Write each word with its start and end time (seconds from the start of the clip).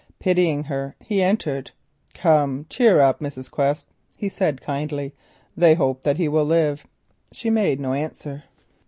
Pitying 0.17 0.63
her 0.63 0.95
he 0.99 1.21
entered. 1.21 1.69
"Come, 2.15 2.65
cheer 2.71 2.99
up, 3.01 3.19
Mrs. 3.19 3.51
Quest," 3.51 3.85
he 4.17 4.29
said 4.29 4.59
kindly, 4.59 5.13
"they 5.55 5.75
hope 5.75 6.01
that 6.01 6.17
he 6.17 6.27
will 6.27 6.43
live." 6.43 6.87
She 7.31 7.51
made 7.51 7.79
no 7.79 7.93
answer. 7.93 8.45